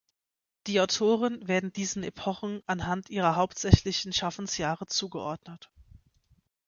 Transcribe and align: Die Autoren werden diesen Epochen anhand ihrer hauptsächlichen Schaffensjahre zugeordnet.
Die 0.65 0.81
Autoren 0.81 1.47
werden 1.47 1.71
diesen 1.73 2.01
Epochen 2.01 2.63
anhand 2.65 3.11
ihrer 3.11 3.35
hauptsächlichen 3.35 4.13
Schaffensjahre 4.13 4.87
zugeordnet. 4.87 5.69